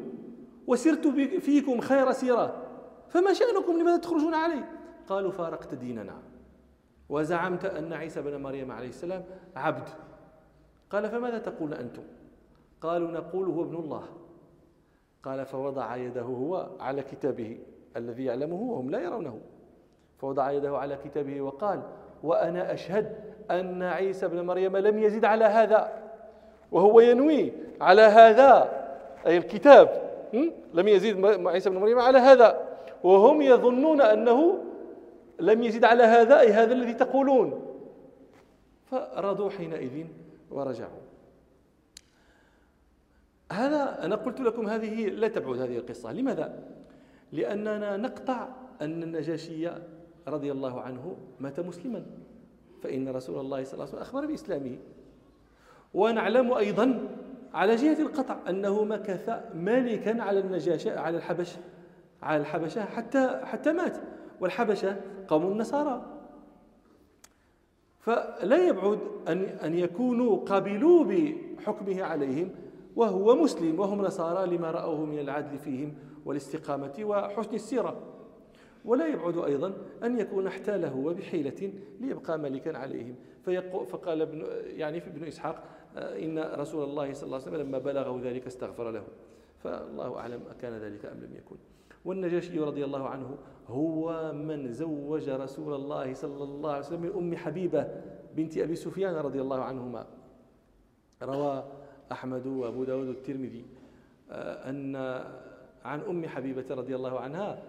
[0.66, 1.07] وسرت
[1.40, 2.67] فيكم خير سيرة.
[3.09, 4.64] فما شأنكم لماذا تخرجون علي؟
[5.09, 6.14] قالوا فارقت ديننا.
[7.09, 9.25] وزعمت أن عيسى بن مريم عليه السلام
[9.57, 9.88] عبد.
[10.90, 12.03] قال فماذا تقول أنتم؟
[12.81, 14.03] قالوا نقول هو ابن الله.
[15.25, 17.59] قال فوضع يده هو على كتابه
[17.97, 19.40] الذي يعلمه وهم لا يرونه.
[20.18, 21.83] فوضع يده على كتابه وقال
[22.23, 23.16] وأنا أشهد
[23.51, 26.03] أن عيسى بن مريم لم يزد على هذا.
[26.73, 28.71] وهو ينوي على هذا.
[29.27, 30.11] أي الكتاب
[30.75, 32.67] لم يزيد عيسى بن مريم على هذا.
[33.05, 34.65] وهم يظنون أنه
[35.41, 37.65] لم يزد على هذا أي هذا الذي تقولون.
[38.91, 40.07] فرضوا حينئذ
[40.51, 41.01] ورجعوا.
[43.53, 46.13] هذا أنا قلت لكم هذه لا تبعد هذه القصة.
[46.13, 46.63] لماذا؟
[47.33, 48.49] لأننا نقطع
[48.81, 49.71] أن النجاشي
[50.29, 52.07] رضي الله عنه مات مسلما.
[52.83, 54.77] فإن رسول الله صلى الله عليه وسلم أخبر بإسلامه.
[55.95, 57.09] ونعلم أيضا
[57.55, 61.57] على جهة القطع أنه مكث مالكا على النجاشة على الحبش
[62.22, 63.96] على الحبشة حتى حتى مات.
[64.40, 66.02] والحبشة قوم النصارى.
[68.00, 72.50] فلا يبعد أن أن يكونوا قبلوا بحكمه عليهم
[72.96, 78.02] وهو مسلم وهم نصارى لما رأوه من العدل فيهم والاستقامة وحسن السيرة.
[78.85, 83.14] ولا يبعد أيضا أن يكون احتاله وبحيلة ليبقى ملكا عليهم.
[83.88, 85.64] فقال ابن يعني في ابن إسحاق
[85.96, 89.04] آه، إن رسول الله صلى الله عليه وسلم لما بلغه ذلك استغفر له.
[89.59, 91.57] فالله أعلم أكان ذلك أم لم يكن.
[92.05, 93.37] والنجاشي رضي الله عنه
[93.69, 97.89] هو من زوج رسول الله صلى الله عليه وسلم من أم حبيبة
[98.37, 100.07] بنت أبي سفيان رضي الله عنهما.
[101.23, 101.65] روى
[102.13, 103.65] أحمد وأبو داود الترمذي
[104.31, 104.97] آه، أن
[105.85, 107.63] عن أم حبيبة رضي الله عنها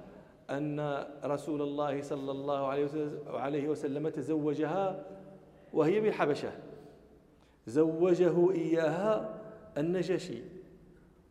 [0.49, 2.67] أن رسول الله صلى الله
[3.27, 5.05] عليه وسلم تزوجها
[5.73, 6.51] وهي بالحبشة
[7.67, 9.39] زوجه إياها
[9.77, 10.41] النجاشي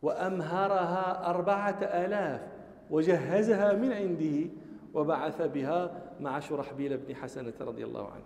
[0.01, 2.41] وأمهرها أربعة آلاف.
[2.89, 4.49] وجهزها من عنده
[4.93, 8.25] وبعث بها مع شرحبيل بن حسنة رضي الله عنه.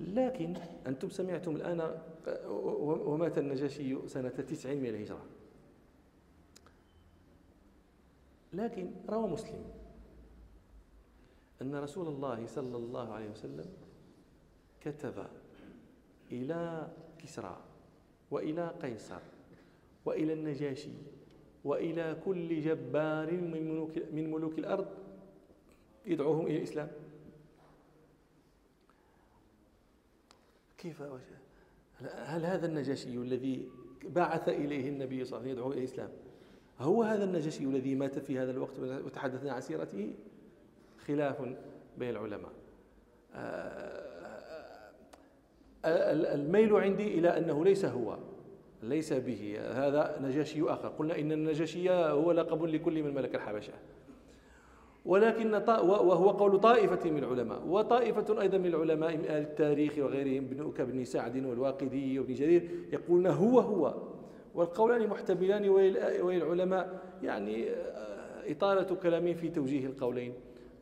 [0.00, 0.54] لكن
[0.86, 2.00] أنتم سمعتم الآن
[3.06, 5.24] ومات النجاشي سنة تسع من الهجرة.
[8.52, 9.64] لكن روى مسلم
[11.62, 13.66] أن رسول الله صلى الله عليه وسلم
[14.80, 15.26] كتب
[16.32, 16.88] إلى
[17.18, 17.56] كسرى
[18.30, 19.20] وإلى قيصر
[20.04, 20.92] وإلى النجاشي
[21.64, 24.86] وإلى كل جبار من ملوك, من ملوك الأرض
[26.06, 26.88] يدعوهم إلى الإسلام.
[30.78, 31.02] كيف
[32.02, 33.68] هل هذا النجاشي الذي
[34.04, 36.10] بعث إليه النبي صلى الله عليه وسلم يدعو إلى الإسلام
[36.78, 40.14] هو هذا النجاشي الذي مات في هذا الوقت وتحدثنا عن سيرته؟
[41.06, 41.42] خلاف
[41.98, 42.52] بين العلماء.
[46.34, 48.18] الميل عندي إلى أنه ليس هو.
[48.82, 49.58] ليس به.
[49.70, 50.88] هذا نجاشي آخر.
[50.88, 53.72] قلنا إن النجاشي هو لقب لكل من ملك الحبشة.
[55.06, 55.54] ولكن
[55.88, 57.66] وهو قول طائفة من العلماء.
[57.66, 63.60] وطائفة أيضا من العلماء من أهل التاريخ وغيرهم كابن سعد والواقدي وابن جرير يقولون هو
[63.60, 63.94] هو.
[64.54, 65.68] والقولان محتملان
[66.20, 67.68] وللعلماء يعني
[68.46, 70.32] إطالة كلام في توجيه القولين.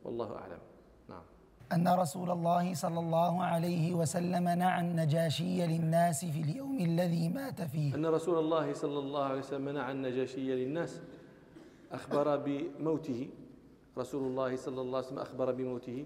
[0.05, 0.59] والله أعلم.
[1.73, 7.95] أن رسول الله صلى الله عليه وسلم نعى النجاشي للناس في اليوم الذي مات فيه.
[7.95, 11.01] أن رسول الله صلى الله عليه وسلم نعى النجاشي للناس
[11.91, 13.29] أخبر بموته.
[13.97, 16.05] رسول الله صلى الله عليه وسلم أخبر بموته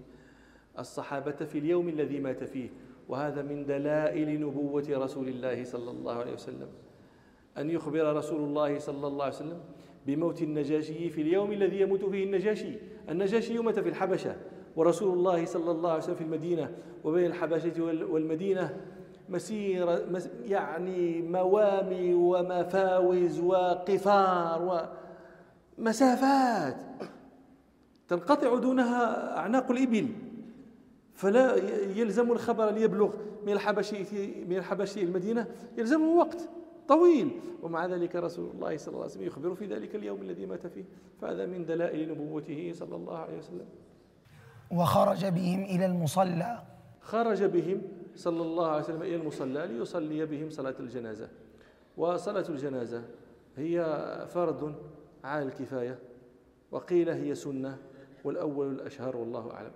[0.78, 2.68] الصحابة في اليوم الذي مات فيه.
[3.08, 6.68] وهذا من دلائل نبوة رسول الله صلى الله عليه وسلم.
[7.58, 9.60] أن يخبر رسول الله صلى الله عليه وسلم
[10.06, 12.72] بموت النجاشي في اليوم الذي يموت فيه النجاشي.
[13.08, 14.36] النجاشي مات في الحبشة.
[14.76, 18.80] ورسول الله صلى الله عليه وسلم في المدينة وبين الحبشة والمدينة
[19.28, 20.06] مسيرة
[20.44, 24.88] يعني موامي ومفاوز وقفار
[25.78, 26.76] ومسافات
[28.08, 30.08] تنقطع دونها أعناق الإبل.
[31.14, 31.56] فلا
[31.98, 33.10] يلزم الخبر ليبلغ
[33.46, 34.04] من الحبشي
[34.44, 35.46] من الحبشي المدينة
[35.78, 36.48] يلزمه وقت
[36.88, 37.30] طويل.
[37.62, 40.84] ومع ذلك رسول الله صلى الله عليه وسلم يخبر في ذلك اليوم الذي مات فيه
[41.20, 43.66] فهذا من دلائل نبوته صلى الله عليه وسلم.
[44.70, 46.62] وخرج بهم إلى المصلى.
[47.00, 47.82] خرج بهم
[48.14, 51.28] صلى الله عليه وسلم إلى المصلى ليصلي بهم صلاة الجنازة.
[51.96, 53.04] وصلاة الجنازة
[53.56, 53.84] هي
[54.28, 54.74] فرض
[55.24, 55.98] على الكفاية
[56.70, 57.78] وقيل هي سنة
[58.24, 59.72] والأول الأشهر والله أعلم.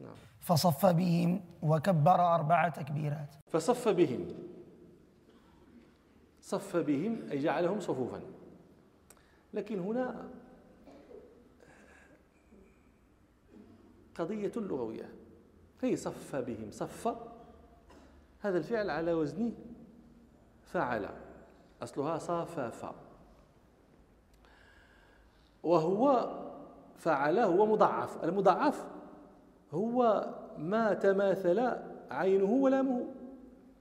[0.00, 0.14] نعم.
[0.40, 3.34] فصف بهم وكبر أربع تكبيرات.
[3.48, 4.26] فصف بهم
[6.40, 8.20] صف بهم أي جعلهم صفوفا.
[9.54, 10.28] لكن هنا
[14.18, 15.08] قضية لغوية.
[15.82, 17.16] هي صف بهم صف
[18.40, 19.52] هذا الفعل على وزن
[20.62, 21.08] فعل.
[21.82, 22.92] أصلها صافف
[25.62, 26.30] وهو
[26.96, 28.24] فعل هو مضعف.
[28.24, 28.86] المضعف
[29.72, 31.72] هو ما تماثل
[32.10, 33.06] عينه ولامه.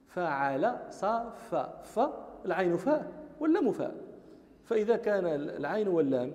[0.08, 2.00] فعل صف ف
[2.46, 3.96] العين فاء واللام فاء
[4.63, 6.32] فإذا كان العين واللام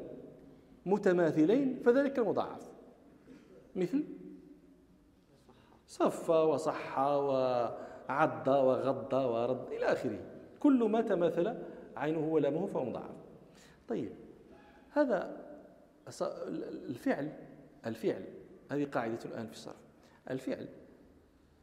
[0.86, 2.67] متماثلين فذلك المضاعف.
[3.78, 4.04] مثل
[5.86, 10.20] صف وصح وعض وغض ورد إلى آخره.
[10.60, 11.54] كل ما تماثل
[11.96, 13.16] عينه ولامه فهو مضاعف.
[13.88, 14.12] طيب
[14.90, 15.46] هذا
[16.88, 17.32] الفعل
[17.86, 18.24] الفعل
[18.70, 19.76] هذه قاعدة الآن في الصرف.
[20.30, 20.68] الفعل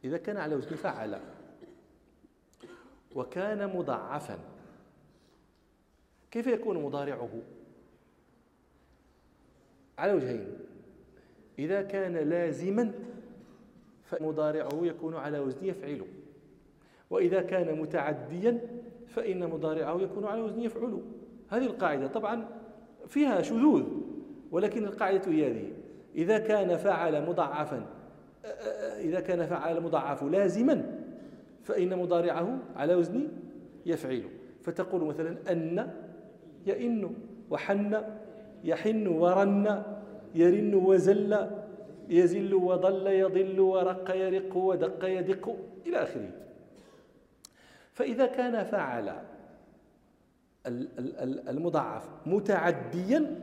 [0.04, 1.20] إذا كان على وزن فعل
[3.14, 4.38] وكان مضاعفا
[6.30, 7.42] كيف يكون مضارعه؟
[9.98, 10.65] على وجهين.
[11.58, 12.92] إذا كان لازما
[14.04, 16.02] فمضارعه يكون على وزن يفعل
[17.10, 18.60] وإذا كان متعديا
[19.06, 21.00] فإن مضارعه يكون على وزن يفعل
[21.48, 22.48] هذه القاعدة طبعا
[23.06, 23.84] فيها شذوذ
[24.50, 25.72] ولكن القاعدة هي هذه.
[26.14, 27.86] إذا كان فعل مضاعفا
[28.98, 31.00] إذا كان فعل مضاعف لازما
[31.62, 33.28] فإن مضارعه على وزن
[33.86, 34.22] يفعل
[34.62, 35.90] فتقول مثلا أن
[36.66, 37.14] يئن
[37.50, 38.02] وحن
[38.64, 39.82] يحن ورن
[40.34, 41.46] يرن وزل
[42.08, 45.56] يزل وضل يضل ورق يرق ودق يدق
[45.86, 46.30] إلى آخره.
[47.92, 49.22] فإذا كان فعل
[51.48, 53.40] المضاعف متعديا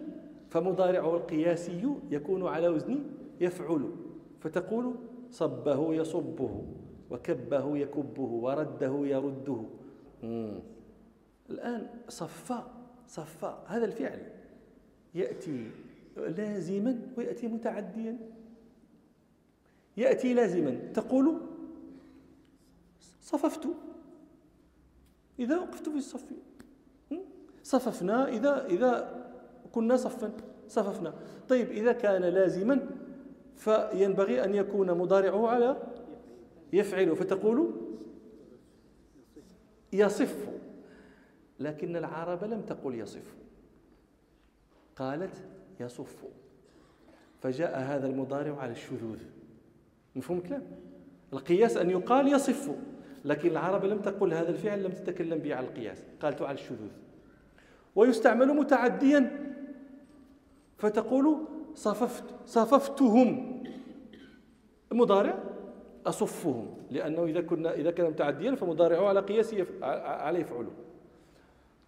[0.50, 3.00] فمضارعه القياسي يكون على وزن
[3.42, 3.90] يفعل.
[4.40, 4.96] فتقول
[5.32, 6.64] صبه يصبه
[7.12, 9.64] وكبه يكبه ورده يرده.
[11.50, 12.60] الآن صفى
[13.08, 14.20] صفى هذا الفعل
[15.16, 15.72] يأتي
[16.18, 18.18] لازما ويأتي متعديا.
[19.97, 20.72] يأتي لازما.
[20.93, 21.41] تقول
[23.22, 23.68] صففت.
[25.39, 26.26] إذا وقفت في الصف.
[27.64, 28.28] صففنا.
[28.28, 29.24] إذا إذا
[29.72, 30.32] كنا صفا
[30.68, 31.14] صففنا.
[31.49, 32.89] طيب إذا كان لازما
[33.55, 35.84] فينبغي أن يكون مضارعه على
[36.74, 37.16] يفعل.
[37.16, 37.72] فتقول
[39.93, 40.49] يصف.
[41.59, 43.36] لكن العرب لم تقل يصف.
[44.95, 45.43] قالت
[45.80, 46.24] يصف
[47.42, 49.20] فجاء هذا المضارع على الشذوذ.
[50.16, 50.64] مفهوم الكلام؟
[51.34, 52.72] القياس أن يقال يصف
[53.26, 56.92] لكن العرب لم تقل هذا الفعل لم تتكلم به على القياس قالت على الشذوذ.
[57.96, 59.54] ويستعمل متعديا
[60.78, 61.38] فتقول
[61.76, 63.64] صففت صففتهم.
[64.92, 65.44] مضارع
[66.06, 70.72] أصفهم لأنه إذا كنا إذا كان متعديا فمضارعه على قياس على يفعله.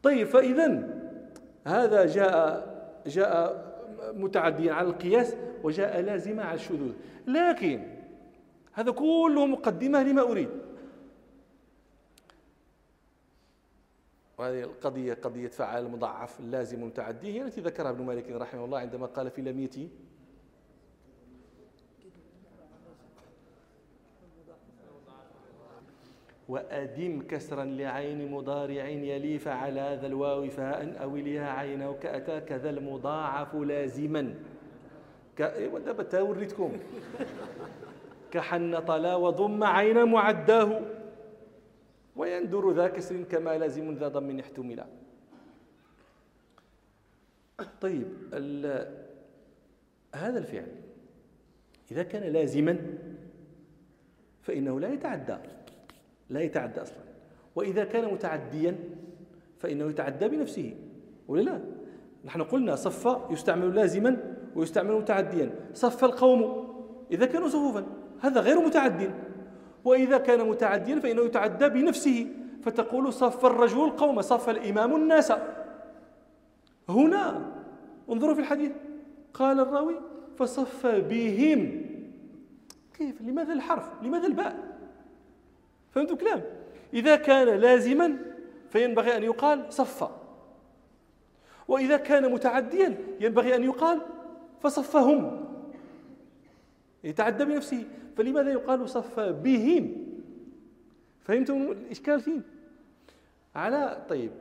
[0.04, 0.90] طيب فإذا
[1.66, 2.76] هذا جاء
[3.08, 6.94] جاء متعديا على القياس وجاء لازما على الشذوذ.
[7.28, 7.84] لكن
[8.74, 10.50] هذا كله مقدمة لما أريد.
[14.38, 19.06] وهذه القضية قضية فعال مضاعف لازم متعدي هي التي ذكرها ابن مالك رحمه الله عندما
[19.06, 19.90] قال في لميته
[26.50, 32.70] وأدم كسرا لعين مضارع يلي فعلا ذا الواو فاء أو اليا عينا أو كأتى كذا
[32.70, 34.34] المضاعف لازما.
[35.38, 35.42] ك...
[35.86, 36.72] دابا توريتكم
[38.32, 40.82] كحن طلا وضم عين معداه.
[42.16, 44.86] ويندر ذا كسر كما لازم ذا ضم احتملا
[47.82, 48.08] طيب
[50.16, 50.72] هذا الفعل
[51.92, 52.80] إذا كان لازما
[54.42, 55.38] فإنه لا يتعدى.
[56.30, 56.98] لا يتعدى أصلا.
[57.56, 58.76] وإذا كان متعديا
[59.60, 60.74] فإنه يتعدى بنفسه.
[61.28, 61.62] ولا لا؟
[62.26, 64.18] نحن قلنا صف يستعمل لازما
[64.56, 65.52] ويستعمل متعديا.
[65.74, 66.68] صف القوم
[67.12, 67.86] إذا كانوا صفوفا
[68.20, 69.12] هذا غير متعد
[69.86, 72.28] وإذا كان متعديا فإنه يتعدى بنفسه.
[72.64, 75.34] فتقول صف الرجل القوم صف الإمام الناس.
[76.90, 77.52] هنا
[78.10, 78.72] انظروا في الحديث.
[79.34, 79.96] قال الراوي
[80.38, 81.86] فصف بهم.
[82.98, 84.75] كيف؟ لماذا الحرف؟ لماذا الباء؟
[85.96, 86.42] فهمتوا كلام
[86.94, 88.18] إذا كان لازما
[88.70, 90.10] فينبغي أن يقال صف.
[91.68, 94.02] وإذا كان متعديا ينبغي أن يقال
[94.62, 95.46] فصفهم.
[97.04, 97.84] يتعدى بنفسه.
[98.18, 100.06] فلماذا يقال صف بهم؟
[101.22, 102.44] فهمتم الإشكال فين؟
[103.56, 104.32] على طيب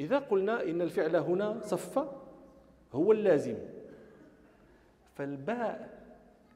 [0.00, 2.08] إذا قلنا إن الفعل هنا صف
[2.92, 3.56] هو اللازم.
[5.16, 5.98] فالباء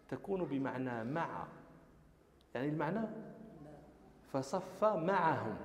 [0.09, 1.47] تكون بمعنى مع.
[2.55, 3.07] يعني المعنى
[4.33, 5.57] فصف معهم.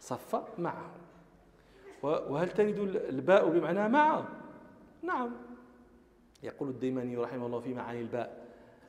[0.00, 0.90] صف معهم.
[2.02, 2.78] وهل ترد
[3.08, 4.24] الباء بمعنى مع
[5.02, 5.30] نعم.
[6.42, 8.46] يقول الديماني رحمه الله في معاني الباء.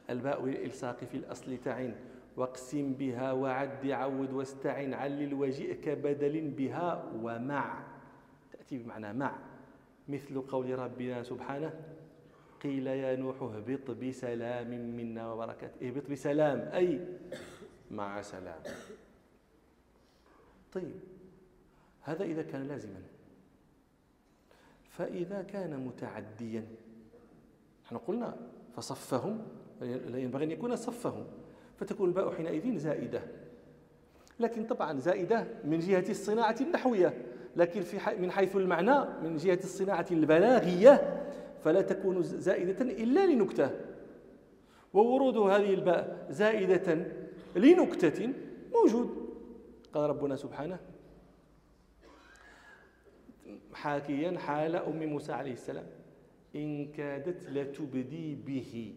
[0.09, 1.95] الباء للإلصاق في الأصل تعن.
[2.37, 4.93] واقسم بها وعد عود واستعن.
[4.93, 7.83] علل وجئك بدل بها ومع.
[8.51, 9.35] تأتي بمعنى مع.
[10.07, 11.73] مثل قول ربنا سبحانه
[12.63, 16.99] قيل يا نوح اهبط بسلام منا وبركات اهبط بسلام أي
[17.91, 18.61] مع سلام.
[20.73, 20.99] طيب
[22.01, 23.01] هذا إذا كان لازما.
[24.89, 26.65] فإذا كان متعديا
[27.85, 28.37] نحن قلنا
[28.75, 29.41] فصفهم
[30.13, 31.25] ينبغي أن يكون صفهم
[31.79, 33.21] فتكون الباء حينئذ زائدة.
[34.39, 37.25] لكن طبعا زائدة من جهة الصناعة النحوية
[37.55, 41.23] لكن في من حيث المعنى من جهة الصناعة البلاغية
[41.63, 43.71] فلا تكون زائدة إلا لنكتة.
[44.93, 47.05] وورود هذه الباء زائدة
[47.55, 48.33] لنكتة
[48.73, 49.21] موجود.
[49.93, 50.79] قال ربنا سبحانه
[53.73, 55.85] حاكيا حال أم موسى عليه السلام.
[56.55, 58.95] إن كادت لتبدي به.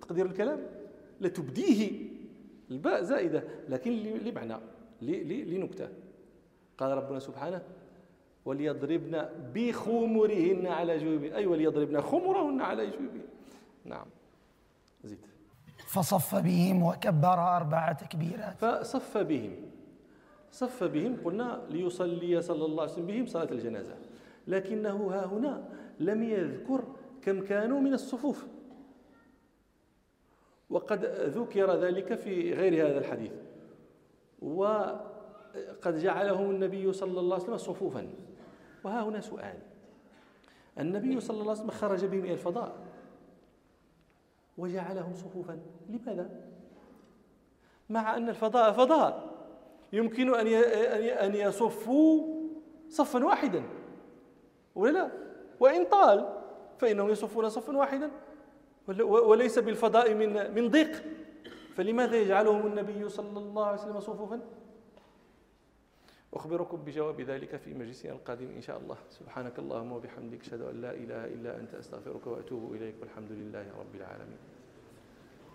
[0.00, 0.66] تقدير الكلام.
[1.20, 2.08] لتبديه.
[2.70, 3.44] الباء زائدة.
[3.68, 4.56] لكن لمعنى.
[5.02, 5.88] لنكتة.
[6.78, 7.62] قال ربنا سبحانه
[8.44, 11.32] وليضربن بخمرهن على جيوبهن.
[11.32, 13.26] أي وليضربن خمرهن على جيوبهن.
[13.84, 14.06] نعم.
[15.04, 15.18] زيد.
[15.86, 18.54] فصف بهم وكبر أربع تكبيرات.
[18.54, 19.52] فصف بهم.
[20.52, 23.96] صف بهم قلنا ليصلي صلى الله عليه وسلم بهم صلاة الجنازة.
[24.46, 25.68] لكنه ها هنا
[26.00, 26.84] لم يذكر
[27.22, 28.46] كم كانوا من الصفوف.
[30.70, 33.32] وقد ذكر ذلك في غير هذا الحديث.
[34.42, 38.08] وقد جعلهم النبي صلى الله عليه وسلم صفوفا.
[38.84, 39.58] وها هنا سؤال.
[40.78, 42.85] النبي صلى الله عليه وسلم خرج بهم إلى الفضاء.
[44.58, 45.58] وجعلهم صفوفا.
[45.88, 46.30] لماذا؟
[47.90, 49.36] مع أن الفضاء فضاء.
[49.92, 50.46] يمكن أن
[51.06, 52.36] أن يصفوا
[52.88, 53.62] صفا واحدا.
[54.74, 55.10] ولا لا؟
[55.60, 56.42] وإن طال
[56.78, 58.10] فإنهم يصفون صفا واحدا.
[59.02, 61.02] وليس بالفضاء من من ضيق.
[61.74, 64.40] فلماذا يجعلهم النبي صلى الله عليه وسلم صفوفا؟
[66.36, 68.96] أخبركم بجواب ذلك في مجلسنا القادم إن شاء الله.
[69.10, 73.94] سبحانك اللهم وبحمدك أشهد أن لا إله إلا أنت أستغفرك وأتوب إليك والحمد لله رب
[73.94, 74.55] العالمين.